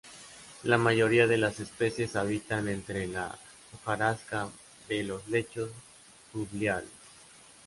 La 0.63 0.79
mayoría 0.79 1.27
de 1.27 1.37
las 1.37 1.59
especies 1.59 2.15
habitan 2.15 2.67
entre 2.67 3.05
la 3.05 3.37
hojarasca 3.75 4.49
de 4.89 5.03
los 5.03 5.27
lechos 5.27 5.69
fluviales. 6.31 6.89